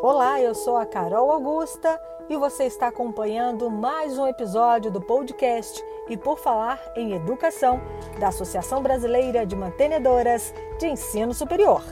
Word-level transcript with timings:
Olá, 0.00 0.40
eu 0.40 0.54
sou 0.54 0.76
a 0.76 0.86
Carol 0.86 1.28
Augusta 1.28 2.00
e 2.28 2.36
você 2.36 2.66
está 2.66 2.86
acompanhando 2.86 3.68
mais 3.68 4.16
um 4.16 4.28
episódio 4.28 4.92
do 4.92 5.00
podcast 5.00 5.84
E 6.08 6.16
por 6.16 6.38
Falar 6.38 6.80
em 6.94 7.14
Educação 7.14 7.80
da 8.16 8.28
Associação 8.28 8.80
Brasileira 8.80 9.44
de 9.44 9.56
Mantenedoras 9.56 10.54
de 10.78 10.86
Ensino 10.86 11.34
Superior. 11.34 11.82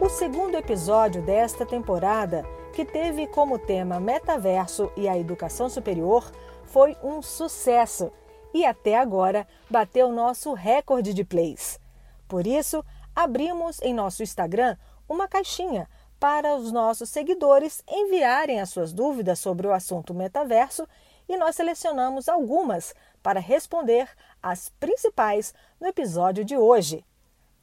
O 0.00 0.08
segundo 0.08 0.56
episódio 0.56 1.22
desta 1.22 1.64
temporada, 1.64 2.44
que 2.72 2.84
teve 2.84 3.28
como 3.28 3.60
tema 3.60 4.00
Metaverso 4.00 4.90
e 4.96 5.08
a 5.08 5.16
Educação 5.16 5.68
Superior, 5.68 6.28
foi 6.64 6.96
um 7.00 7.22
sucesso 7.22 8.10
e 8.52 8.66
até 8.66 8.98
agora 8.98 9.46
bateu 9.70 10.10
nosso 10.10 10.52
recorde 10.52 11.14
de 11.14 11.22
plays. 11.22 11.78
Por 12.26 12.46
isso, 12.46 12.84
abrimos 13.14 13.80
em 13.82 13.94
nosso 13.94 14.22
Instagram 14.22 14.76
uma 15.08 15.28
caixinha 15.28 15.88
para 16.18 16.54
os 16.54 16.70
nossos 16.70 17.08
seguidores 17.08 17.82
enviarem 17.88 18.60
as 18.60 18.68
suas 18.70 18.92
dúvidas 18.92 19.38
sobre 19.38 19.66
o 19.66 19.72
assunto 19.72 20.12
metaverso 20.12 20.86
e 21.28 21.36
nós 21.36 21.56
selecionamos 21.56 22.28
algumas 22.28 22.94
para 23.22 23.40
responder 23.40 24.08
as 24.42 24.68
principais 24.80 25.54
no 25.80 25.86
episódio 25.86 26.44
de 26.44 26.56
hoje. 26.56 27.04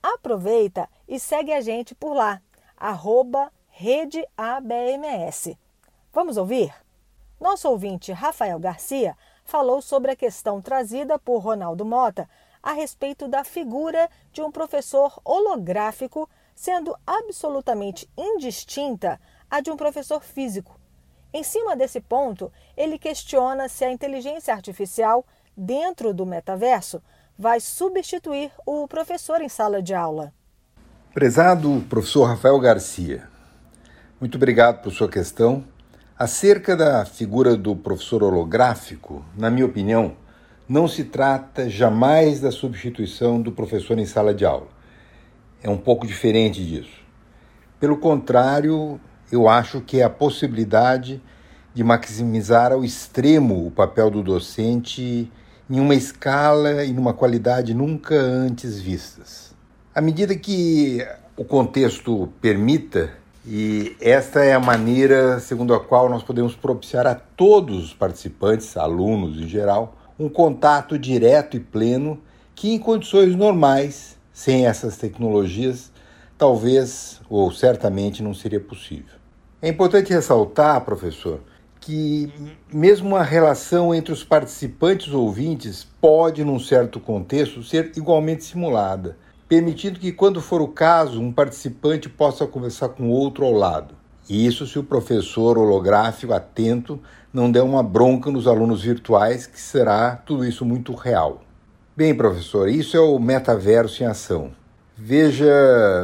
Aproveita 0.02 0.90
e 1.08 1.20
segue 1.20 1.54
a 1.54 1.62
gente 1.62 1.94
por 1.94 2.14
lá, 2.14 2.42
arroba 2.76 3.52
RedeABMS. 3.70 5.58
Vamos 6.12 6.38
ouvir? 6.38 6.74
Nosso 7.40 7.70
ouvinte 7.70 8.12
Rafael 8.12 8.60
Garcia 8.60 9.16
falou 9.44 9.82
sobre 9.82 10.12
a 10.12 10.16
questão 10.16 10.62
trazida 10.62 11.20
por 11.20 11.40
Ronaldo 11.40 11.86
Mota 11.86 12.28
a 12.68 12.74
respeito 12.74 13.30
da 13.30 13.46
figura 13.46 14.10
de 14.34 14.42
um 14.42 14.52
professor 14.52 15.22
holográfico 15.24 16.30
sendo 16.54 16.94
absolutamente 17.08 18.10
indistinta 18.18 19.18
à 19.50 19.62
de 19.62 19.72
um 19.72 19.78
professor 19.78 20.22
físico. 20.22 20.78
Em 21.32 21.44
cima 21.44 21.78
desse 21.78 22.02
ponto, 22.02 22.52
ele 22.76 23.00
questiona 23.00 23.70
se 23.70 23.86
a 23.86 23.92
inteligência 23.92 24.54
artificial, 24.54 25.26
dentro 25.56 26.14
do 26.14 26.26
metaverso, 26.26 27.02
vai 27.40 27.62
substituir 27.62 28.52
o 28.66 28.86
professor 28.86 29.42
em 29.42 29.48
sala 29.48 29.82
de 29.82 29.94
aula. 29.94 30.34
Prezado 31.14 31.86
professor 31.88 32.26
Rafael 32.26 32.60
Garcia, 32.60 33.30
muito 34.20 34.36
obrigado 34.36 34.82
por 34.82 34.92
sua 34.92 35.08
questão. 35.08 35.64
Acerca 36.20 36.76
da 36.76 37.06
figura 37.06 37.56
do 37.56 37.78
professor 37.78 38.24
holográfico, 38.24 39.24
na 39.38 39.50
minha 39.50 39.66
opinião, 39.66 40.18
não 40.68 40.88
se 40.88 41.06
trata 41.06 41.70
jamais 41.70 42.42
da 42.42 42.52
substituição 42.52 43.42
do 43.42 43.52
professor 43.52 43.98
em 43.98 44.06
sala 44.06 44.34
de 44.34 44.46
aula. 44.46 44.68
É 45.64 45.70
um 45.70 45.78
pouco 45.78 46.06
diferente 46.06 46.64
disso. 46.66 47.06
Pelo 47.80 47.98
contrário, 47.98 49.00
eu 49.32 49.48
acho 49.48 49.82
que 49.82 50.02
é 50.02 50.04
a 50.04 50.10
possibilidade 50.10 51.22
de 51.74 51.84
maximizar 51.84 52.72
ao 52.72 52.84
extremo 52.84 53.68
o 53.68 53.72
papel 53.72 54.10
do 54.10 54.24
docente 54.24 55.32
em 55.70 55.80
uma 55.80 55.96
escala 55.96 56.84
e 56.84 56.92
numa 56.92 57.14
qualidade 57.14 57.74
nunca 57.74 58.16
antes 58.16 58.80
vistas. 58.80 59.54
À 59.94 60.02
medida 60.02 60.36
que 60.36 61.06
o 61.36 61.44
contexto 61.44 62.30
permita, 62.42 63.12
e 63.46 63.96
esta 64.02 64.44
é 64.44 64.54
a 64.54 64.60
maneira 64.60 65.40
segundo 65.40 65.74
a 65.74 65.80
qual 65.80 66.10
nós 66.10 66.24
podemos 66.24 66.56
propiciar 66.56 67.08
a 67.08 67.16
todos 67.16 67.86
os 67.86 67.94
participantes, 67.94 68.76
alunos 68.76 69.38
em 69.38 69.48
geral, 69.48 69.96
um 70.20 70.30
contato 70.30 70.98
direto 70.98 71.58
e 71.58 71.60
pleno 71.60 72.22
que, 72.56 72.72
em 72.74 72.80
condições 72.80 73.36
normais, 73.36 74.18
sem 74.34 74.66
essas 74.66 74.98
tecnologias, 74.98 75.92
talvez 76.38 77.22
ou 77.30 77.52
certamente 77.52 78.24
não 78.24 78.34
seria 78.34 78.60
possível. 78.60 79.16
É 79.62 79.68
importante 79.68 80.14
ressaltar, 80.14 80.82
professor, 80.82 81.42
que 81.80 82.32
mesmo 82.72 83.16
a 83.16 83.24
relação 83.24 83.94
entre 83.94 84.12
os 84.12 84.24
participantes 84.24 85.14
ouvintes 85.14 85.88
pode, 86.00 86.44
num 86.44 86.60
certo 86.60 87.00
contexto, 87.00 87.64
ser 87.64 87.92
igualmente 87.96 88.44
simulada, 88.44 89.18
permitindo 89.48 90.00
que, 90.00 90.12
quando 90.12 90.42
for 90.42 90.62
o 90.62 90.68
caso, 90.68 91.22
um 91.22 91.32
participante 91.32 92.10
possa 92.10 92.46
conversar 92.46 92.90
com 92.90 93.10
outro 93.10 93.46
ao 93.46 93.54
lado. 93.54 93.96
E 94.30 94.46
isso 94.46 94.68
se 94.68 94.78
o 94.78 94.84
professor 94.84 95.58
holográfico 95.58 96.34
atento 96.34 97.00
não 97.34 97.52
der 97.52 97.62
uma 97.62 97.84
bronca 97.84 98.30
nos 98.30 98.48
alunos 98.48 98.82
virtuais, 98.82 99.46
que 99.46 99.60
será 99.60 100.16
tudo 100.16 100.46
isso 100.46 100.66
muito 100.66 100.94
real. 100.94 101.42
Bem, 101.96 102.16
professor, 102.16 102.70
isso 102.70 102.96
é 102.96 103.00
o 103.00 103.18
metaverso 103.20 104.04
em 104.04 104.06
ação. 104.06 104.52
Veja, 104.96 105.46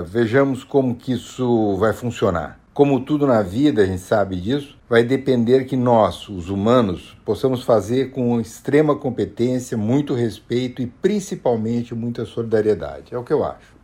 vejamos 0.08 0.64
como 0.64 0.96
que 0.96 1.14
isso 1.14 1.76
vai 1.78 1.94
funcionar. 1.94 2.60
Como 2.74 3.00
tudo 3.02 3.28
na 3.28 3.42
vida, 3.44 3.84
a 3.84 3.86
gente 3.86 4.02
sabe 4.02 4.36
disso, 4.36 4.78
vai 4.90 5.04
depender 5.04 5.66
que 5.66 5.76
nós, 5.76 6.28
os 6.28 6.50
humanos, 6.50 7.16
possamos 7.24 7.64
fazer 7.64 8.12
com 8.12 8.40
extrema 8.40 8.96
competência, 8.96 9.78
muito 9.78 10.14
respeito 10.14 10.82
e 10.82 10.88
principalmente 10.88 11.94
muita 11.94 12.26
solidariedade. 12.26 13.14
É 13.14 13.18
o 13.18 13.24
que 13.24 13.34
eu 13.34 13.44
acho. 13.44 13.76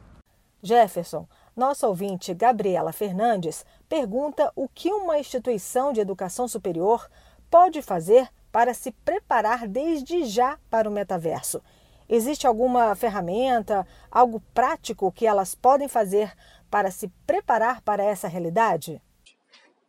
Jefferson, 0.64 1.28
nossa 1.60 1.88
ouvinte 1.88 2.34
Gabriela 2.34 2.94
Fernandes 2.94 3.66
pergunta 3.90 4.50
o 4.56 4.68
que 4.68 4.92
uma 4.92 5.20
instituição 5.20 5.92
de 5.92 6.00
educação 6.00 6.48
superior 6.48 7.08
pode 7.52 7.82
fazer 7.82 8.30
para 8.50 8.74
se 8.74 8.92
preparar 8.92 9.68
desde 9.68 10.24
já 10.24 10.58
para 10.70 10.90
o 10.90 10.92
metaverso. 10.92 11.62
Existe 12.08 12.48
alguma 12.48 12.96
ferramenta, 12.96 13.86
algo 14.10 14.42
prático 14.54 15.12
que 15.12 15.28
elas 15.28 15.54
podem 15.54 15.88
fazer 15.88 16.34
para 16.72 16.90
se 16.90 17.10
preparar 17.28 17.82
para 17.82 18.04
essa 18.04 18.28
realidade? 18.28 19.02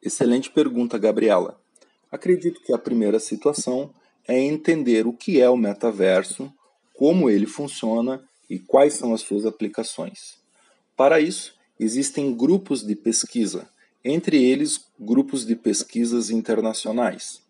Excelente 0.03 0.51
pergunta, 0.51 0.99
Gabriela. 0.99 1.59
Acredito 2.11 2.61
que 2.63 2.75
a 2.75 2.79
primeira 2.79 3.21
situação 3.21 3.95
é 4.27 4.39
entender 4.39 5.07
o 5.07 5.13
que 5.13 5.41
é 5.41 5.49
o 5.49 5.57
metaverso, 5.57 6.53
como 6.95 7.31
ele 7.31 7.47
funciona 7.47 8.23
e 8.49 8.59
quais 8.59 8.95
são 8.95 9.15
as 9.15 9.21
suas 9.21 9.47
aplicações. 9.47 10.39
Para 10.97 11.21
isso, 11.21 11.60
existem 11.81 12.35
grupos 12.35 12.87
de 12.87 12.95
pesquisa, 12.95 13.67
entre 14.05 14.45
eles 14.45 14.85
grupos 14.99 15.47
de 15.47 15.57
pesquisas 15.57 16.29
internacionais. 16.29 17.41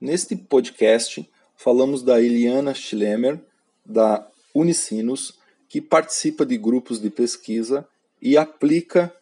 Neste 0.00 0.34
podcast, 0.34 1.26
falamos 1.56 2.02
da 2.02 2.20
Eliana 2.20 2.74
Schlemmer, 2.74 3.40
da 3.84 4.26
Unicinos, 4.52 5.38
que 5.68 5.80
participa 5.80 6.44
de 6.44 6.58
grupos 6.58 7.00
de 7.00 7.10
pesquisa 7.10 7.86
e 8.20 8.36
aplica 8.36 9.14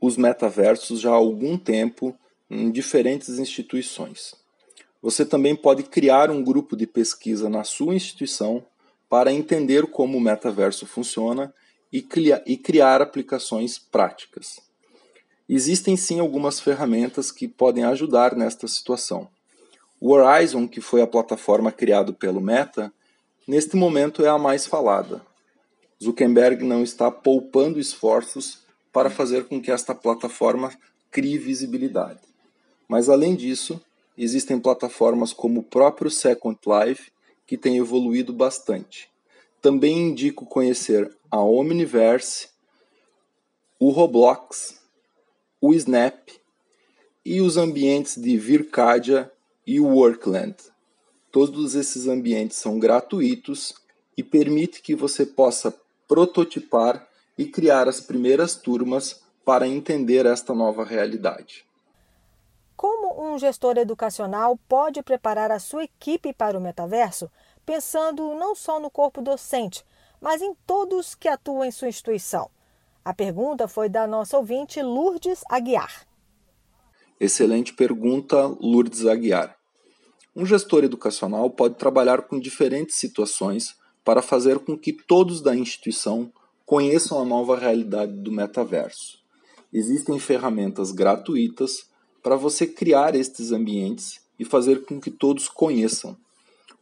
os 0.00 0.16
metaversos 0.16 0.98
já 0.98 1.10
há 1.10 1.14
algum 1.14 1.58
tempo 1.58 2.16
em 2.48 2.70
diferentes 2.70 3.38
instituições. 3.38 4.34
Você 5.02 5.26
também 5.26 5.54
pode 5.54 5.82
criar 5.82 6.30
um 6.30 6.42
grupo 6.42 6.74
de 6.74 6.86
pesquisa 6.86 7.50
na 7.50 7.64
sua 7.64 7.94
instituição 7.94 8.64
para 9.10 9.30
entender 9.30 9.86
como 9.88 10.16
o 10.16 10.20
metaverso 10.20 10.86
funciona 10.86 11.52
e, 11.92 12.02
criar, 12.02 12.42
e 12.46 12.56
criar 12.56 13.02
aplicações 13.02 13.78
práticas. 13.78 14.60
Existem 15.48 15.96
sim 15.96 16.20
algumas 16.20 16.60
ferramentas 16.60 17.32
que 17.32 17.48
podem 17.48 17.84
ajudar 17.84 18.36
nesta 18.36 18.68
situação. 18.68 19.28
O 20.00 20.12
Horizon, 20.12 20.68
que 20.68 20.80
foi 20.80 21.02
a 21.02 21.06
plataforma 21.06 21.72
criada 21.72 22.12
pelo 22.12 22.40
Meta, 22.40 22.92
neste 23.46 23.76
momento 23.76 24.24
é 24.24 24.28
a 24.28 24.38
mais 24.38 24.66
falada. 24.66 25.20
Zuckerberg 26.02 26.64
não 26.64 26.82
está 26.82 27.10
poupando 27.10 27.78
esforços 27.78 28.60
para 28.92 29.10
fazer 29.10 29.44
com 29.44 29.60
que 29.60 29.70
esta 29.70 29.94
plataforma 29.94 30.72
crie 31.10 31.36
visibilidade. 31.36 32.20
Mas 32.88 33.08
além 33.08 33.34
disso, 33.34 33.80
existem 34.16 34.58
plataformas 34.58 35.32
como 35.32 35.60
o 35.60 35.64
próprio 35.64 36.10
Second 36.10 36.58
Life 36.66 37.10
que 37.46 37.58
têm 37.58 37.76
evoluído 37.76 38.32
bastante. 38.32 39.08
Também 39.60 40.08
indico 40.08 40.46
conhecer 40.46 41.14
a 41.30 41.38
Omniverse, 41.40 42.48
o 43.78 43.90
Roblox, 43.90 44.80
o 45.60 45.72
Snap 45.74 46.28
e 47.24 47.40
os 47.40 47.56
ambientes 47.56 48.16
de 48.16 48.36
Vircadia 48.36 49.30
e 49.66 49.78
o 49.78 49.86
Workland. 49.86 50.56
Todos 51.30 51.74
esses 51.74 52.08
ambientes 52.08 52.56
são 52.56 52.78
gratuitos 52.78 53.74
e 54.16 54.22
permite 54.22 54.82
que 54.82 54.94
você 54.94 55.24
possa 55.24 55.74
prototipar 56.08 57.06
e 57.38 57.46
criar 57.46 57.88
as 57.88 58.00
primeiras 58.00 58.56
turmas 58.56 59.22
para 59.44 59.68
entender 59.68 60.26
esta 60.26 60.52
nova 60.52 60.84
realidade. 60.84 61.64
Como 62.76 63.22
um 63.22 63.38
gestor 63.38 63.76
educacional 63.76 64.58
pode 64.68 65.02
preparar 65.02 65.50
a 65.50 65.58
sua 65.58 65.84
equipe 65.84 66.32
para 66.32 66.58
o 66.58 66.60
metaverso? 66.60 67.30
pensando 67.70 68.34
não 68.34 68.52
só 68.54 68.80
no 68.80 68.90
corpo 68.90 69.22
docente, 69.22 69.84
mas 70.20 70.42
em 70.42 70.54
todos 70.66 71.14
que 71.14 71.28
atuam 71.28 71.64
em 71.64 71.70
sua 71.70 71.88
instituição? 71.88 72.50
A 73.04 73.14
pergunta 73.14 73.66
foi 73.66 73.88
da 73.88 74.06
nossa 74.06 74.36
ouvinte 74.36 74.82
Lourdes 74.82 75.42
Aguiar. 75.48 76.06
Excelente 77.18 77.72
pergunta, 77.72 78.46
Lourdes 78.60 79.06
Aguiar. 79.06 79.56
Um 80.36 80.46
gestor 80.46 80.84
educacional 80.84 81.50
pode 81.50 81.74
trabalhar 81.74 82.22
com 82.22 82.38
diferentes 82.38 82.96
situações 82.96 83.74
para 84.04 84.22
fazer 84.22 84.58
com 84.60 84.78
que 84.78 84.92
todos 84.92 85.40
da 85.40 85.54
instituição 85.56 86.32
conheçam 86.64 87.20
a 87.20 87.24
nova 87.24 87.58
realidade 87.58 88.12
do 88.12 88.30
metaverso. 88.30 89.18
Existem 89.72 90.18
ferramentas 90.18 90.92
gratuitas 90.92 91.88
para 92.22 92.36
você 92.36 92.66
criar 92.66 93.14
estes 93.14 93.52
ambientes 93.52 94.20
e 94.38 94.44
fazer 94.44 94.84
com 94.84 95.00
que 95.00 95.10
todos 95.10 95.48
conheçam. 95.48 96.16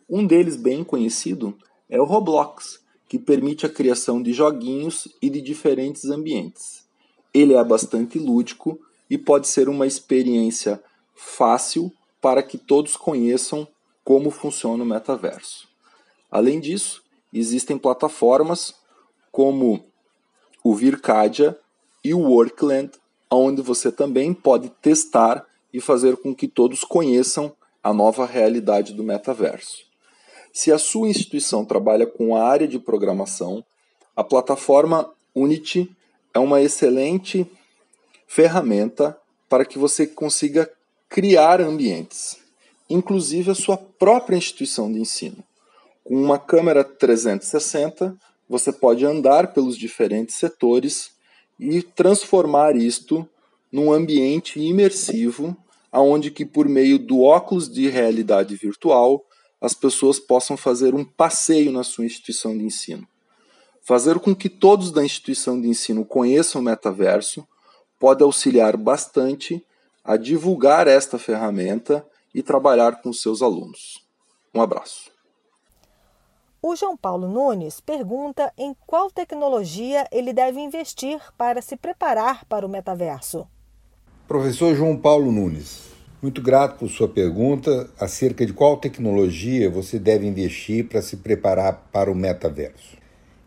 Um 0.08 0.26
deles 0.26 0.56
bem 0.56 0.84
conhecido 0.84 1.56
é 1.88 2.00
o 2.00 2.04
Roblox, 2.04 2.80
que 3.08 3.18
permite 3.18 3.64
a 3.64 3.68
criação 3.68 4.22
de 4.22 4.32
joguinhos 4.32 5.08
e 5.20 5.30
de 5.30 5.40
diferentes 5.40 6.04
ambientes. 6.06 6.84
Ele 7.32 7.54
é 7.54 7.64
bastante 7.64 8.18
lúdico 8.18 8.78
e 9.08 9.16
pode 9.16 9.48
ser 9.48 9.68
uma 9.68 9.86
experiência 9.86 10.82
fácil 11.14 11.90
para 12.20 12.42
que 12.42 12.58
todos 12.58 12.96
conheçam 12.96 13.66
como 14.04 14.30
funciona 14.30 14.82
o 14.82 14.86
metaverso. 14.86 15.66
Além 16.30 16.60
disso, 16.60 17.02
existem 17.32 17.78
plataformas 17.78 18.74
como 19.32 19.84
o 20.62 20.74
Vircadia 20.74 21.58
e 22.04 22.12
o 22.12 22.20
Workland, 22.20 22.92
onde 23.30 23.62
você 23.62 23.90
também 23.90 24.34
pode 24.34 24.68
testar 24.82 25.46
e 25.72 25.80
fazer 25.80 26.16
com 26.16 26.34
que 26.34 26.48
todos 26.48 26.84
conheçam 26.84 27.54
a 27.82 27.92
nova 27.92 28.26
realidade 28.26 28.92
do 28.92 29.02
metaverso. 29.02 29.87
Se 30.58 30.72
a 30.72 30.78
sua 30.78 31.08
instituição 31.08 31.64
trabalha 31.64 32.04
com 32.04 32.34
a 32.34 32.42
área 32.42 32.66
de 32.66 32.80
programação, 32.80 33.64
a 34.16 34.24
plataforma 34.24 35.08
Unity 35.32 35.88
é 36.34 36.40
uma 36.40 36.60
excelente 36.60 37.48
ferramenta 38.26 39.16
para 39.48 39.64
que 39.64 39.78
você 39.78 40.04
consiga 40.04 40.68
criar 41.08 41.60
ambientes, 41.60 42.38
inclusive 42.90 43.52
a 43.52 43.54
sua 43.54 43.76
própria 43.76 44.36
instituição 44.36 44.92
de 44.92 44.98
ensino. 44.98 45.44
Com 46.02 46.20
uma 46.20 46.40
câmera 46.40 46.82
360, 46.82 48.18
você 48.48 48.72
pode 48.72 49.06
andar 49.06 49.52
pelos 49.52 49.78
diferentes 49.78 50.34
setores 50.34 51.12
e 51.56 51.82
transformar 51.82 52.74
isto 52.74 53.24
num 53.70 53.92
ambiente 53.92 54.58
imersivo, 54.58 55.56
aonde 55.92 56.32
que 56.32 56.44
por 56.44 56.68
meio 56.68 56.98
do 56.98 57.22
óculos 57.22 57.72
de 57.72 57.88
realidade 57.88 58.56
virtual 58.56 59.24
as 59.60 59.74
pessoas 59.74 60.18
possam 60.18 60.56
fazer 60.56 60.94
um 60.94 61.04
passeio 61.04 61.72
na 61.72 61.82
sua 61.82 62.06
instituição 62.06 62.56
de 62.56 62.64
ensino. 62.64 63.06
Fazer 63.82 64.18
com 64.18 64.34
que 64.34 64.48
todos 64.48 64.92
da 64.92 65.04
instituição 65.04 65.60
de 65.60 65.68
ensino 65.68 66.04
conheçam 66.04 66.60
o 66.60 66.64
metaverso 66.64 67.46
pode 67.98 68.22
auxiliar 68.22 68.76
bastante 68.76 69.64
a 70.04 70.16
divulgar 70.16 70.86
esta 70.86 71.18
ferramenta 71.18 72.06
e 72.34 72.42
trabalhar 72.42 73.02
com 73.02 73.12
seus 73.12 73.42
alunos. 73.42 74.06
Um 74.54 74.62
abraço. 74.62 75.10
O 76.60 76.74
João 76.74 76.96
Paulo 76.96 77.28
Nunes 77.28 77.80
pergunta 77.80 78.52
em 78.58 78.74
qual 78.86 79.10
tecnologia 79.10 80.06
ele 80.10 80.32
deve 80.32 80.60
investir 80.60 81.20
para 81.36 81.62
se 81.62 81.76
preparar 81.76 82.44
para 82.46 82.66
o 82.66 82.68
metaverso. 82.68 83.46
Professor 84.26 84.74
João 84.74 84.96
Paulo 84.96 85.30
Nunes, 85.30 85.92
muito 86.20 86.42
grato 86.42 86.78
por 86.78 86.88
sua 86.88 87.08
pergunta 87.08 87.88
acerca 87.98 88.44
de 88.44 88.52
qual 88.52 88.76
tecnologia 88.76 89.70
você 89.70 89.98
deve 89.98 90.26
investir 90.26 90.86
para 90.86 91.00
se 91.00 91.16
preparar 91.16 91.88
para 91.92 92.10
o 92.10 92.14
metaverso. 92.14 92.96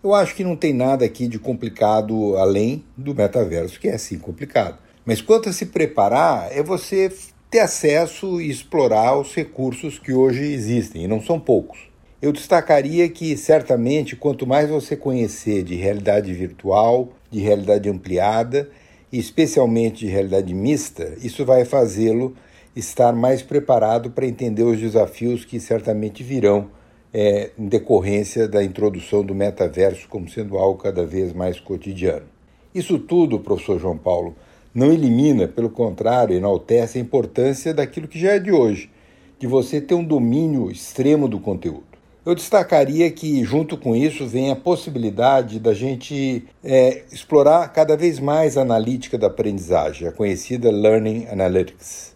Eu 0.01 0.15
acho 0.15 0.33
que 0.33 0.43
não 0.43 0.55
tem 0.55 0.73
nada 0.73 1.05
aqui 1.05 1.27
de 1.27 1.37
complicado 1.37 2.37
além 2.37 2.83
do 2.95 3.13
metaverso, 3.13 3.79
que 3.79 3.89
é 3.89 3.95
assim 3.95 4.17
complicado. 4.17 4.79
Mas 5.05 5.21
quanto 5.21 5.49
a 5.49 5.53
se 5.53 5.65
preparar, 5.65 6.49
é 6.51 6.63
você 6.63 7.11
ter 7.49 7.59
acesso 7.59 8.39
e 8.39 8.49
explorar 8.49 9.19
os 9.19 9.35
recursos 9.35 9.99
que 9.99 10.13
hoje 10.13 10.41
existem, 10.41 11.03
e 11.03 11.07
não 11.07 11.21
são 11.21 11.39
poucos. 11.39 11.77
Eu 12.21 12.31
destacaria 12.31 13.09
que, 13.09 13.35
certamente, 13.35 14.15
quanto 14.15 14.47
mais 14.47 14.69
você 14.69 14.95
conhecer 14.95 15.63
de 15.63 15.75
realidade 15.75 16.33
virtual, 16.33 17.09
de 17.29 17.39
realidade 17.39 17.89
ampliada, 17.89 18.69
e 19.11 19.19
especialmente 19.19 20.05
de 20.05 20.11
realidade 20.11 20.53
mista, 20.53 21.13
isso 21.21 21.43
vai 21.45 21.65
fazê-lo 21.65 22.33
estar 22.75 23.13
mais 23.13 23.41
preparado 23.41 24.11
para 24.11 24.25
entender 24.25 24.63
os 24.63 24.79
desafios 24.79 25.43
que 25.43 25.59
certamente 25.59 26.23
virão 26.23 26.69
é, 27.13 27.51
em 27.57 27.67
decorrência 27.67 28.47
da 28.47 28.63
introdução 28.63 29.23
do 29.23 29.35
metaverso 29.35 30.07
como 30.07 30.29
sendo 30.29 30.57
algo 30.57 30.81
cada 30.81 31.05
vez 31.05 31.33
mais 31.33 31.59
cotidiano. 31.59 32.25
Isso 32.73 32.97
tudo, 32.97 33.39
professor 33.39 33.79
João 33.79 33.97
Paulo, 33.97 34.35
não 34.73 34.91
elimina, 34.91 35.47
pelo 35.47 35.69
contrário, 35.69 36.35
enaltece 36.35 36.97
a 36.97 37.01
importância 37.01 37.73
daquilo 37.73 38.07
que 38.07 38.17
já 38.17 38.31
é 38.31 38.39
de 38.39 38.51
hoje, 38.51 38.89
de 39.37 39.45
você 39.45 39.81
ter 39.81 39.95
um 39.95 40.03
domínio 40.03 40.71
extremo 40.71 41.27
do 41.27 41.39
conteúdo. 41.39 41.91
Eu 42.25 42.35
destacaria 42.35 43.09
que, 43.11 43.43
junto 43.43 43.75
com 43.75 43.95
isso, 43.95 44.27
vem 44.27 44.51
a 44.51 44.55
possibilidade 44.55 45.59
da 45.59 45.73
gente 45.73 46.45
é, 46.63 47.03
explorar 47.11 47.67
cada 47.73 47.97
vez 47.97 48.19
mais 48.19 48.55
a 48.55 48.61
analítica 48.61 49.17
da 49.17 49.27
aprendizagem, 49.27 50.07
a 50.07 50.11
conhecida 50.11 50.71
Learning 50.71 51.25
Analytics 51.25 52.11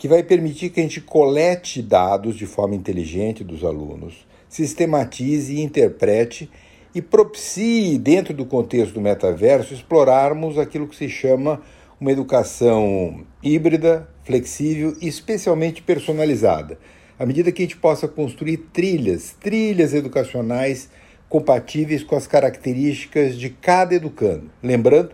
que 0.00 0.08
vai 0.08 0.22
permitir 0.22 0.70
que 0.70 0.80
a 0.80 0.82
gente 0.82 1.02
colete 1.02 1.82
dados 1.82 2.34
de 2.34 2.46
forma 2.46 2.74
inteligente 2.74 3.44
dos 3.44 3.62
alunos, 3.62 4.26
sistematize 4.48 5.54
e 5.54 5.60
interprete 5.60 6.50
e 6.94 7.02
propicie, 7.02 7.98
dentro 7.98 8.32
do 8.32 8.46
contexto 8.46 8.94
do 8.94 9.00
metaverso, 9.02 9.74
explorarmos 9.74 10.56
aquilo 10.56 10.88
que 10.88 10.96
se 10.96 11.06
chama 11.06 11.60
uma 12.00 12.10
educação 12.10 13.26
híbrida, 13.42 14.08
flexível 14.24 14.96
e 15.02 15.06
especialmente 15.06 15.82
personalizada, 15.82 16.78
à 17.18 17.26
medida 17.26 17.52
que 17.52 17.60
a 17.60 17.66
gente 17.66 17.76
possa 17.76 18.08
construir 18.08 18.56
trilhas, 18.72 19.36
trilhas 19.38 19.92
educacionais 19.92 20.88
compatíveis 21.28 22.02
com 22.02 22.16
as 22.16 22.26
características 22.26 23.36
de 23.36 23.50
cada 23.50 23.94
educando. 23.94 24.50
Lembrando, 24.62 25.10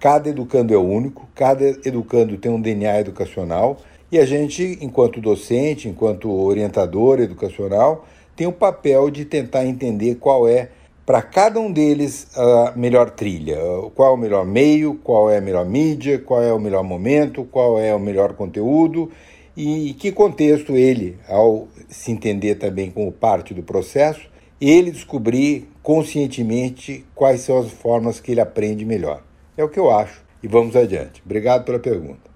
cada 0.00 0.30
educando 0.30 0.72
é 0.72 0.78
único, 0.78 1.28
cada 1.34 1.62
educando 1.86 2.38
tem 2.38 2.50
um 2.50 2.58
DNA 2.60 3.00
educacional 3.00 3.82
e 4.14 4.18
a 4.20 4.24
gente, 4.24 4.78
enquanto 4.80 5.20
docente, 5.20 5.88
enquanto 5.88 6.30
orientador 6.30 7.18
educacional, 7.18 8.06
tem 8.36 8.46
o 8.46 8.52
papel 8.52 9.10
de 9.10 9.24
tentar 9.24 9.66
entender 9.66 10.14
qual 10.20 10.46
é, 10.46 10.68
para 11.04 11.20
cada 11.20 11.58
um 11.58 11.72
deles, 11.72 12.28
a 12.36 12.74
melhor 12.76 13.10
trilha, 13.10 13.58
qual 13.92 14.12
é 14.12 14.14
o 14.14 14.16
melhor 14.16 14.46
meio, 14.46 14.94
qual 15.02 15.28
é 15.28 15.38
a 15.38 15.40
melhor 15.40 15.66
mídia, 15.66 16.16
qual 16.16 16.40
é 16.40 16.52
o 16.52 16.60
melhor 16.60 16.84
momento, 16.84 17.42
qual 17.42 17.76
é 17.76 17.92
o 17.92 17.98
melhor 17.98 18.34
conteúdo 18.34 19.10
e 19.56 19.94
que 19.94 20.12
contexto 20.12 20.76
ele, 20.76 21.18
ao 21.28 21.66
se 21.88 22.12
entender 22.12 22.54
também 22.54 22.92
como 22.92 23.10
parte 23.10 23.52
do 23.52 23.64
processo, 23.64 24.30
ele 24.60 24.92
descobrir 24.92 25.68
conscientemente 25.82 27.04
quais 27.16 27.40
são 27.40 27.58
as 27.58 27.72
formas 27.72 28.20
que 28.20 28.30
ele 28.30 28.40
aprende 28.40 28.84
melhor. 28.84 29.24
É 29.56 29.64
o 29.64 29.68
que 29.68 29.80
eu 29.80 29.90
acho. 29.90 30.22
E 30.40 30.46
vamos 30.46 30.76
adiante. 30.76 31.20
Obrigado 31.24 31.64
pela 31.64 31.80
pergunta. 31.80 32.33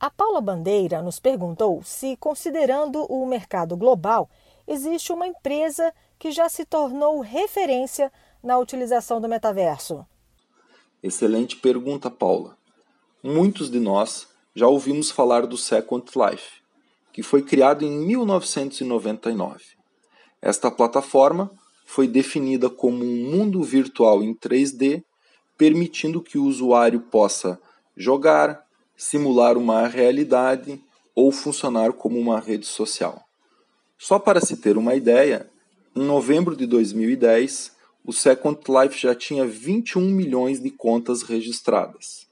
A 0.00 0.08
Paula 0.08 0.40
Bandeira 0.40 1.02
nos 1.02 1.20
perguntou 1.20 1.82
se, 1.82 2.16
considerando 2.16 3.04
o 3.04 3.26
mercado 3.26 3.76
global, 3.76 4.30
existe 4.66 5.12
uma 5.12 5.26
empresa 5.26 5.92
que 6.18 6.32
já 6.32 6.48
se 6.48 6.64
tornou 6.64 7.20
referência 7.20 8.10
na 8.42 8.56
utilização 8.56 9.20
do 9.20 9.28
metaverso. 9.28 10.06
Excelente 11.02 11.56
pergunta, 11.56 12.10
Paula. 12.10 12.56
Muitos 13.22 13.70
de 13.70 13.78
nós 13.78 14.26
já 14.54 14.66
ouvimos 14.66 15.10
falar 15.10 15.46
do 15.46 15.58
Second 15.58 16.10
Life, 16.16 16.62
que 17.12 17.22
foi 17.22 17.42
criado 17.42 17.84
em 17.84 17.90
1999. 17.90 19.62
Esta 20.40 20.70
plataforma 20.70 21.50
foi 21.84 22.08
definida 22.08 22.70
como 22.70 23.04
um 23.04 23.30
mundo 23.30 23.62
virtual 23.62 24.22
em 24.22 24.34
3D, 24.34 25.04
permitindo 25.58 26.22
que 26.22 26.38
o 26.38 26.46
usuário 26.46 27.00
possa 27.00 27.60
jogar, 27.94 28.64
simular 29.00 29.56
uma 29.56 29.88
realidade 29.88 30.78
ou 31.14 31.32
funcionar 31.32 31.94
como 31.94 32.18
uma 32.18 32.38
rede 32.38 32.66
social. 32.66 33.24
Só 33.98 34.18
para 34.18 34.42
se 34.42 34.58
ter 34.58 34.76
uma 34.76 34.94
ideia, 34.94 35.48
em 35.96 36.04
novembro 36.04 36.54
de 36.54 36.66
2010, 36.66 37.72
o 38.04 38.12
Second 38.12 38.60
Life 38.68 39.00
já 39.00 39.14
tinha 39.14 39.46
21 39.46 40.02
milhões 40.02 40.60
de 40.60 40.70
contas 40.70 41.22
registradas. 41.22 42.26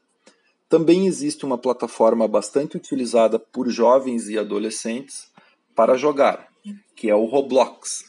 Também 0.69 1.07
existe 1.07 1.47
uma 1.47 1.57
plataforma 1.57 2.29
bastante 2.29 2.77
utilizada 2.77 3.39
por 3.39 3.71
jovens 3.71 4.29
e 4.29 4.39
adolescentes 4.39 5.33
para 5.75 5.97
jogar, 5.97 6.49
que 6.95 7.09
é 7.09 7.15
o 7.15 7.25
Roblox. 7.25 8.05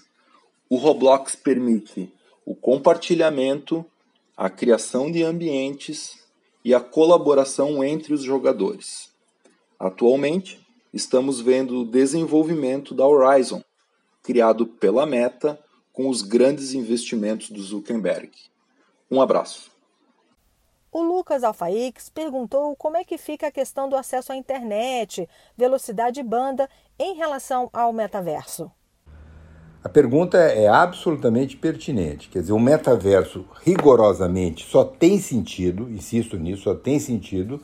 O 0.69 0.75
Roblox 0.75 1.33
permite 1.33 2.11
o 2.45 2.53
compartilhamento, 2.53 3.85
a 4.35 4.49
criação 4.49 5.09
de 5.09 5.23
ambientes 5.23 6.18
e 6.63 6.73
a 6.73 6.79
colaboração 6.79 7.83
entre 7.83 8.13
os 8.13 8.21
jogadores. 8.21 9.09
Atualmente, 9.79 10.65
estamos 10.93 11.39
vendo 11.39 11.81
o 11.81 11.85
desenvolvimento 11.85 12.93
da 12.93 13.07
Horizon, 13.07 13.63
criado 14.21 14.65
pela 14.65 15.05
Meta 15.05 15.59
com 15.93 16.09
os 16.09 16.21
grandes 16.21 16.73
investimentos 16.73 17.49
do 17.49 17.61
Zuckerberg. 17.61 18.31
Um 19.09 19.21
abraço. 19.21 19.71
O 20.91 21.01
Lucas 21.01 21.43
Alfaix 21.43 22.09
perguntou 22.09 22.75
como 22.75 22.97
é 22.97 23.03
que 23.03 23.17
fica 23.17 23.47
a 23.47 23.51
questão 23.51 23.87
do 23.87 23.95
acesso 23.95 24.31
à 24.31 24.35
internet, 24.35 25.29
velocidade 25.55 26.19
e 26.19 26.23
banda 26.23 26.67
em 26.97 27.15
relação 27.15 27.69
ao 27.71 27.93
metaverso. 27.93 28.71
A 29.81 29.87
pergunta 29.87 30.37
é 30.37 30.67
absolutamente 30.67 31.55
pertinente. 31.55 32.27
Quer 32.27 32.41
dizer, 32.41 32.51
o 32.51 32.59
metaverso 32.59 33.45
rigorosamente 33.63 34.65
só 34.69 34.83
tem 34.83 35.19
sentido, 35.19 35.89
insisto 35.89 36.37
nisso, 36.37 36.63
só 36.63 36.75
tem 36.75 36.99
sentido 36.99 37.61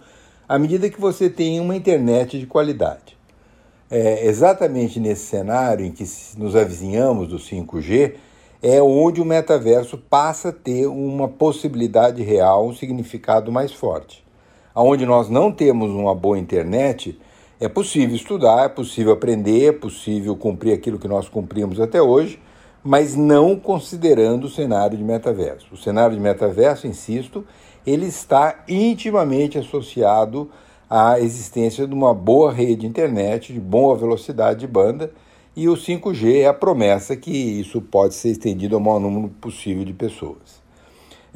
à 0.48 0.58
medida 0.58 0.90
que 0.90 1.02
você 1.02 1.30
tem 1.30 1.60
uma 1.60 1.76
internet 1.76 2.40
de 2.40 2.46
qualidade. 2.46 3.18
É 3.92 4.26
exatamente 4.28 5.00
nesse 5.00 5.26
cenário 5.26 5.86
em 5.86 5.92
que 5.92 6.06
nos 6.38 6.56
avizinhamos 6.56 7.28
do 7.28 7.38
5G, 7.38 8.14
é 8.64 8.82
onde 8.82 9.22
o 9.22 9.26
metaverso 9.26 9.98
passa 9.98 10.50
a 10.50 10.54
ter 10.54 10.88
uma 10.88 11.28
possibilidade 11.28 12.24
real, 12.24 12.68
um 12.68 12.74
significado 12.74 13.52
mais 13.52 13.74
forte. 13.74 14.26
Onde 14.74 15.06
nós 15.06 15.30
não 15.30 15.52
temos 15.52 15.92
uma 15.92 16.16
boa 16.16 16.40
internet, 16.40 17.20
é 17.60 17.70
possível 17.70 18.16
estudar, 18.16 18.66
é 18.66 18.70
possível 18.70 19.14
aprender, 19.14 19.70
é 19.70 19.72
possível 19.72 20.36
cumprir 20.36 20.74
aquilo 20.74 21.00
que 21.00 21.08
nós 21.08 21.30
cumprimos 21.30 21.80
até 21.80 22.02
hoje, 22.02 22.40
mas 22.84 23.16
não 23.16 23.56
considerando 23.56 24.46
o 24.46 24.50
cenário 24.50 24.98
de 24.98 25.04
metaverso. 25.04 25.74
O 25.74 25.78
cenário 25.78 26.16
de 26.16 26.22
metaverso, 26.22 26.86
insisto, 26.86 27.46
ele 27.86 28.06
está 28.06 28.64
intimamente 28.68 29.58
associado 29.58 30.50
à 30.90 31.20
existência 31.20 31.88
de 31.88 31.94
uma 31.94 32.14
boa 32.14 32.52
rede 32.52 32.82
de 32.82 32.88
internet, 32.88 33.54
de 33.54 33.60
boa 33.60 33.96
velocidade 33.96 34.60
de 34.60 34.68
banda, 34.68 35.12
e 35.56 35.70
o 35.70 35.74
5G 35.74 36.42
é 36.42 36.48
a 36.48 36.54
promessa 36.54 37.16
que 37.16 37.32
isso 37.32 37.82
pode 37.82 38.14
ser 38.14 38.30
estendido 38.30 38.76
ao 38.76 38.82
maior 38.82 39.00
número 39.00 39.30
possível 39.40 39.86
de 39.86 39.94
pessoas. 39.94 40.65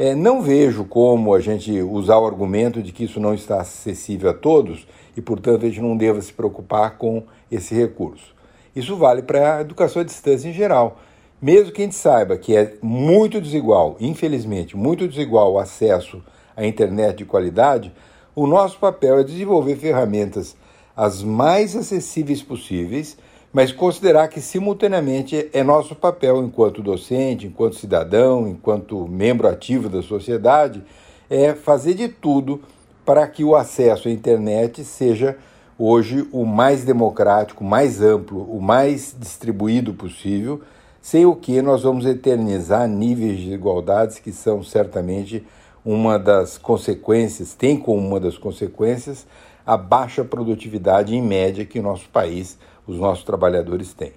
É, 0.02 0.16
não 0.16 0.42
vejo 0.42 0.86
como 0.86 1.34
a 1.34 1.42
gente 1.42 1.82
usar 1.82 2.20
o 2.20 2.26
argumento 2.26 2.82
de 2.82 2.94
que 2.94 3.04
isso 3.04 3.20
não 3.20 3.34
está 3.34 3.60
acessível 3.60 4.30
a 4.30 4.34
todos 4.34 4.88
e, 5.18 5.22
portanto, 5.22 5.66
a 5.66 5.68
gente 5.68 5.82
não 5.82 5.98
deva 5.98 6.22
se 6.22 6.32
preocupar 6.32 6.98
com 6.98 7.24
esse 7.52 7.76
recurso. 7.76 8.34
Isso 8.74 8.96
vale 8.96 9.22
para 9.22 9.58
a 9.58 9.62
educação 9.62 10.02
à 10.02 10.06
distância 10.06 10.48
em 10.48 10.54
geral. 10.54 11.00
Mesmo 11.42 11.74
que 11.74 11.82
a 11.82 11.84
gente 11.84 11.96
saiba 11.96 12.38
que 12.38 12.56
é 12.56 12.78
muito 12.82 13.42
desigual, 13.42 13.98
infelizmente, 14.00 14.78
muito 14.78 15.06
desigual 15.06 15.52
o 15.52 15.60
acesso 15.60 16.24
à 16.56 16.66
internet 16.66 17.18
de 17.18 17.26
qualidade, 17.26 17.92
o 18.34 18.48
nosso 18.48 18.80
papel 18.80 19.20
é 19.20 19.24
desenvolver 19.26 19.76
ferramentas 19.76 20.56
as 20.96 21.22
mais 21.22 21.76
acessíveis 21.76 22.42
possíveis, 22.42 23.18
mas 23.52 23.72
considerar 23.72 24.28
que, 24.28 24.42
simultaneamente, 24.42 25.50
é 25.52 25.64
nosso 25.64 25.96
papel 25.96 26.44
enquanto 26.44 26.84
docente, 26.84 27.48
enquanto 27.48 27.76
cidadão, 27.76 28.48
enquanto 28.48 29.08
membro 29.08 29.48
ativo 29.48 29.90
da 29.90 30.02
sociedade, 30.02 30.84
é 31.30 31.54
fazer 31.54 31.96
de 31.96 32.08
tudo 32.08 32.62
para 33.06 33.28
que 33.28 33.44
o 33.44 33.56
acesso 33.56 34.08
à 34.08 34.12
internet 34.12 34.84
seja 34.84 35.36
hoje 35.78 36.28
o 36.32 36.46
mais 36.46 36.84
democrático, 36.84 37.64
mais 37.64 38.02
amplo, 38.02 38.44
o 38.44 38.62
mais 38.62 39.16
distribuído 39.18 39.94
possível, 39.94 40.62
sem 41.02 41.26
o 41.26 41.36
que 41.36 41.62
nós 41.62 41.84
vamos 41.84 42.06
eternizar 42.06 42.88
níveis 42.88 43.38
de 43.38 43.46
desigualdades 43.46 44.20
que 44.20 44.32
são 44.32 44.62
certamente 44.62 45.44
uma 45.84 46.20
das 46.20 46.58
consequências, 46.58 47.54
tem 47.54 47.78
como 47.78 48.06
uma 48.06 48.20
das 48.20 48.38
consequências 48.38 49.26
a 49.66 49.78
baixa 49.78 50.24
produtividade 50.26 51.16
em 51.16 51.22
média 51.22 51.66
que 51.66 51.80
o 51.80 51.84
nosso 51.84 52.10
país, 52.10 52.58
os 52.90 52.98
nossos 52.98 53.24
trabalhadores 53.24 53.94
têm. 53.94 54.14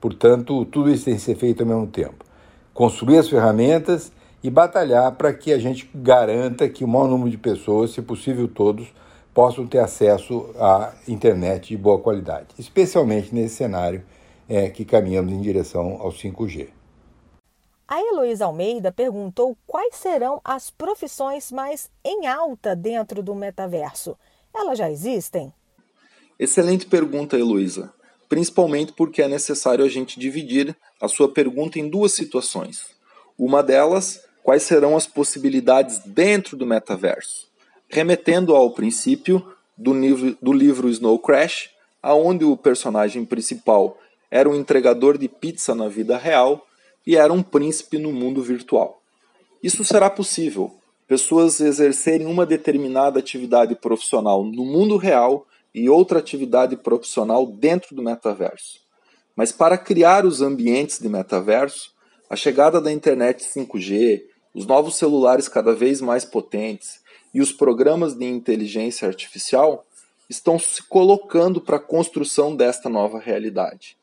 Portanto, 0.00 0.64
tudo 0.64 0.90
isso 0.90 1.04
tem 1.04 1.14
que 1.14 1.20
ser 1.20 1.36
feito 1.36 1.62
ao 1.62 1.68
mesmo 1.68 1.86
tempo. 1.86 2.24
Construir 2.74 3.18
as 3.18 3.28
ferramentas 3.28 4.10
e 4.42 4.50
batalhar 4.50 5.12
para 5.12 5.32
que 5.32 5.52
a 5.52 5.58
gente 5.58 5.88
garanta 5.94 6.68
que 6.68 6.84
o 6.84 6.88
maior 6.88 7.08
número 7.08 7.30
de 7.30 7.38
pessoas, 7.38 7.92
se 7.92 8.02
possível 8.02 8.48
todos, 8.48 8.88
possam 9.32 9.66
ter 9.66 9.78
acesso 9.78 10.50
à 10.58 10.92
internet 11.06 11.68
de 11.68 11.76
boa 11.76 12.00
qualidade, 12.00 12.48
especialmente 12.58 13.32
nesse 13.32 13.54
cenário 13.54 14.02
é, 14.48 14.68
que 14.68 14.84
caminhamos 14.84 15.32
em 15.32 15.40
direção 15.40 15.98
ao 16.00 16.10
5G. 16.10 16.70
A 17.86 18.00
Heloísa 18.00 18.46
Almeida 18.46 18.90
perguntou 18.90 19.56
quais 19.66 19.94
serão 19.94 20.40
as 20.44 20.70
profissões 20.70 21.52
mais 21.52 21.88
em 22.04 22.26
alta 22.26 22.74
dentro 22.74 23.22
do 23.22 23.34
metaverso. 23.34 24.16
Elas 24.54 24.76
já 24.76 24.90
existem? 24.90 25.52
Excelente 26.38 26.86
pergunta, 26.86 27.38
Heloísa. 27.38 27.92
Principalmente 28.28 28.92
porque 28.92 29.22
é 29.22 29.28
necessário 29.28 29.84
a 29.84 29.88
gente 29.88 30.20
dividir 30.20 30.76
a 31.00 31.08
sua 31.08 31.28
pergunta 31.28 31.78
em 31.78 31.88
duas 31.88 32.12
situações. 32.12 32.86
Uma 33.38 33.62
delas 33.62 34.20
quais 34.42 34.62
serão 34.62 34.96
as 34.96 35.06
possibilidades 35.06 35.98
dentro 36.04 36.56
do 36.56 36.66
metaverso, 36.66 37.48
remetendo 37.88 38.54
ao 38.54 38.70
princípio 38.70 39.44
do 39.76 39.92
livro, 39.92 40.36
do 40.40 40.52
livro 40.52 40.88
Snow 40.88 41.18
Crash, 41.18 41.70
aonde 42.02 42.44
o 42.44 42.56
personagem 42.56 43.24
principal 43.24 43.98
era 44.30 44.48
um 44.48 44.54
entregador 44.54 45.16
de 45.16 45.28
pizza 45.28 45.74
na 45.74 45.88
vida 45.88 46.16
real 46.16 46.66
e 47.06 47.16
era 47.16 47.32
um 47.32 47.42
príncipe 47.42 47.98
no 47.98 48.12
mundo 48.12 48.42
virtual. 48.42 49.00
Isso 49.62 49.84
será 49.84 50.10
possível, 50.10 50.74
pessoas 51.06 51.60
exercerem 51.60 52.26
uma 52.26 52.44
determinada 52.44 53.18
atividade 53.18 53.74
profissional 53.74 54.44
no 54.44 54.64
mundo 54.64 54.96
real 54.96 55.46
e 55.78 55.88
outra 55.88 56.18
atividade 56.18 56.76
profissional 56.76 57.46
dentro 57.46 57.94
do 57.94 58.02
metaverso. 58.02 58.80
Mas 59.36 59.52
para 59.52 59.78
criar 59.78 60.26
os 60.26 60.42
ambientes 60.42 60.98
de 60.98 61.08
metaverso, 61.08 61.92
a 62.28 62.36
chegada 62.36 62.80
da 62.80 62.92
internet 62.92 63.44
5G, 63.44 64.22
os 64.52 64.66
novos 64.66 64.96
celulares 64.96 65.48
cada 65.48 65.72
vez 65.72 66.00
mais 66.00 66.24
potentes 66.24 67.00
e 67.32 67.40
os 67.40 67.52
programas 67.52 68.14
de 68.14 68.24
inteligência 68.24 69.06
artificial 69.06 69.86
estão 70.28 70.58
se 70.58 70.82
colocando 70.82 71.60
para 71.60 71.76
a 71.76 71.80
construção 71.80 72.54
desta 72.54 72.88
nova 72.88 73.18
realidade. 73.18 73.96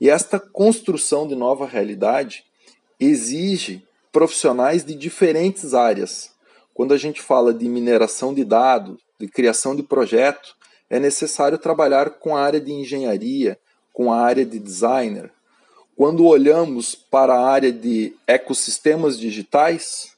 E 0.00 0.08
esta 0.08 0.38
construção 0.38 1.26
de 1.26 1.34
nova 1.34 1.66
realidade 1.66 2.44
exige 2.98 3.82
profissionais 4.12 4.84
de 4.84 4.94
diferentes 4.94 5.74
áreas. 5.74 6.30
Quando 6.72 6.94
a 6.94 6.98
gente 6.98 7.20
fala 7.20 7.52
de 7.52 7.68
mineração 7.68 8.32
de 8.32 8.44
dados, 8.44 8.98
de 9.18 9.28
criação 9.28 9.74
de 9.74 9.82
projeto, 9.82 10.54
é 10.88 10.98
necessário 10.98 11.58
trabalhar 11.58 12.10
com 12.10 12.36
a 12.36 12.40
área 12.40 12.60
de 12.60 12.72
engenharia, 12.72 13.58
com 13.92 14.12
a 14.12 14.20
área 14.20 14.44
de 14.44 14.58
designer, 14.58 15.30
quando 15.96 16.26
olhamos 16.26 16.94
para 16.94 17.34
a 17.34 17.48
área 17.48 17.72
de 17.72 18.14
ecossistemas 18.26 19.18
digitais, 19.18 20.12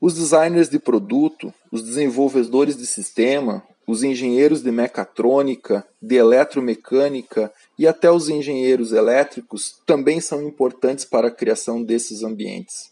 os 0.00 0.14
designers 0.14 0.68
de 0.68 0.78
produto, 0.80 1.54
os 1.70 1.82
desenvolvedores 1.82 2.76
de 2.76 2.84
sistema, 2.84 3.62
os 3.86 4.02
engenheiros 4.02 4.60
de 4.60 4.72
mecatrônica, 4.72 5.86
de 6.02 6.16
eletromecânica 6.16 7.52
e 7.78 7.86
até 7.86 8.10
os 8.10 8.28
engenheiros 8.28 8.92
elétricos 8.92 9.80
também 9.86 10.20
são 10.20 10.42
importantes 10.42 11.04
para 11.04 11.28
a 11.28 11.32
criação 11.32 11.82
desses 11.82 12.24
ambientes. 12.24 12.90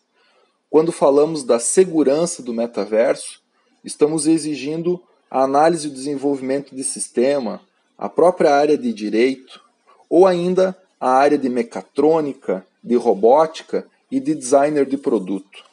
Quando 0.71 0.93
falamos 0.93 1.43
da 1.43 1.59
segurança 1.59 2.41
do 2.41 2.55
metaverso, 2.55 3.43
estamos 3.85 4.29
exigindo 4.29 5.03
a 5.30 5.42
análise 5.42 5.88
e 5.88 5.90
desenvolvimento 5.90 6.75
de 6.75 6.85
sistema, 6.85 7.61
a 7.99 8.09
própria 8.09 8.54
área 8.54 8.76
de 8.76 8.92
direito 8.92 9.61
ou 10.09 10.26
ainda 10.26 10.76
a 11.00 11.11
área 11.11 11.37
de 11.37 11.49
mecatrônica, 11.49 12.64
de 12.83 12.95
robótica 12.95 13.87
e 14.11 14.21
de 14.21 14.35
designer 14.35 14.87
de 14.87 14.97
produto. 14.97 15.64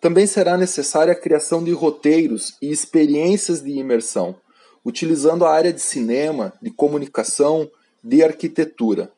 Também 0.00 0.26
será 0.26 0.56
necessária 0.56 1.12
a 1.12 1.16
criação 1.16 1.62
de 1.62 1.72
roteiros 1.72 2.56
e 2.60 2.70
experiências 2.70 3.62
de 3.62 3.70
imersão, 3.70 4.36
utilizando 4.84 5.44
a 5.44 5.50
área 5.50 5.72
de 5.72 5.80
cinema, 5.80 6.52
de 6.60 6.70
comunicação, 6.70 7.70
de 8.02 8.22
arquitetura. 8.22 9.10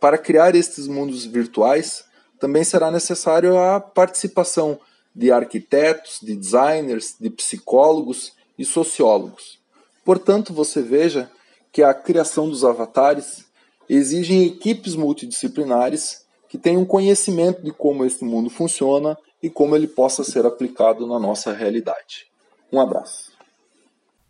Para 0.00 0.18
criar 0.18 0.54
estes 0.54 0.88
mundos 0.88 1.24
virtuais, 1.24 2.04
também 2.40 2.64
será 2.64 2.90
necessário 2.90 3.56
a 3.56 3.80
participação 3.80 4.78
de 5.14 5.30
arquitetos, 5.30 6.18
de 6.20 6.34
designers, 6.34 7.14
de 7.18 7.30
psicólogos 7.30 8.32
e 8.58 8.64
sociólogos. 8.64 9.58
Portanto, 10.04 10.52
você 10.52 10.82
veja 10.82 11.30
que 11.72 11.82
a 11.82 11.92
criação 11.92 12.48
dos 12.48 12.64
avatares 12.64 13.44
exigem 13.88 14.44
equipes 14.44 14.94
multidisciplinares 14.94 16.24
que 16.48 16.58
tenham 16.58 16.84
conhecimento 16.84 17.62
de 17.62 17.72
como 17.72 18.04
este 18.04 18.24
mundo 18.24 18.48
funciona 18.48 19.18
e 19.42 19.50
como 19.50 19.74
ele 19.74 19.88
possa 19.88 20.22
ser 20.22 20.46
aplicado 20.46 21.06
na 21.06 21.18
nossa 21.18 21.52
realidade. 21.52 22.26
Um 22.72 22.80
abraço. 22.80 23.32